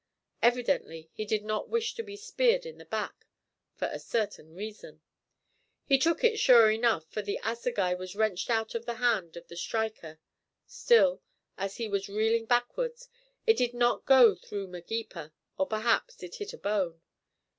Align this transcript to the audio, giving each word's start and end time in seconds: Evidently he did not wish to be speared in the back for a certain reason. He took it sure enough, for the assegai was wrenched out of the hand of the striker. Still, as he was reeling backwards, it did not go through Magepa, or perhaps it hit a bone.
Evidently 0.41 1.11
he 1.13 1.25
did 1.25 1.43
not 1.43 1.69
wish 1.69 1.93
to 1.93 2.01
be 2.01 2.15
speared 2.15 2.65
in 2.65 2.79
the 2.79 2.85
back 2.85 3.27
for 3.75 3.87
a 3.91 3.99
certain 3.99 4.55
reason. 4.55 4.99
He 5.85 5.99
took 5.99 6.23
it 6.23 6.39
sure 6.39 6.71
enough, 6.71 7.05
for 7.11 7.21
the 7.21 7.39
assegai 7.43 7.93
was 7.93 8.15
wrenched 8.15 8.49
out 8.49 8.73
of 8.73 8.87
the 8.87 8.95
hand 8.95 9.37
of 9.37 9.47
the 9.47 9.55
striker. 9.55 10.19
Still, 10.65 11.21
as 11.55 11.77
he 11.77 11.87
was 11.87 12.09
reeling 12.09 12.45
backwards, 12.47 13.09
it 13.45 13.57
did 13.57 13.75
not 13.75 14.07
go 14.07 14.33
through 14.33 14.69
Magepa, 14.69 15.33
or 15.59 15.67
perhaps 15.67 16.23
it 16.23 16.33
hit 16.37 16.51
a 16.51 16.57
bone. 16.57 16.99